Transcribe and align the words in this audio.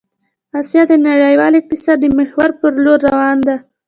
آسيا 0.59 0.83
د 0.87 0.93
نړيوال 1.07 1.53
اقتصاد 1.57 1.97
د 2.01 2.05
محور 2.17 2.49
په 2.59 2.67
لور 2.83 2.99
روان 3.09 3.37
ده 3.47 3.55